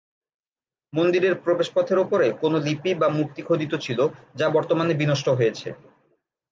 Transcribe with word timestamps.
মন্দিরের 0.93 1.33
প্রবেশপথের 1.43 1.97
ওপরে 1.99 2.27
কোন 2.41 2.53
লিপি 2.59 2.91
বা 2.95 3.07
মূর্তি 3.09 3.41
খোদিত 3.41 3.73
ছিল, 3.75 3.99
যা 4.35 4.47
বর্তমানে 4.49 4.93
বিনষ্ট 4.93 5.27
হয়েছে। 5.29 5.67